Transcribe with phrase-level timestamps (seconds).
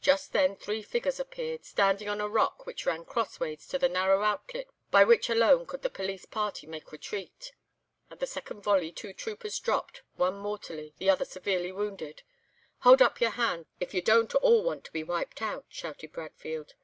[0.00, 4.24] Just then three figures appeared, standing on a rock which ran crossways to the narrow
[4.24, 7.52] outlet by which alone could the police party mak' retreat.
[8.10, 12.24] "At the second volley two troopers dropped, one mortally, the other severely, wounded.
[12.78, 16.74] 'Hold up your hands, if you don't all want to be wiped out,' shouted Bradfield.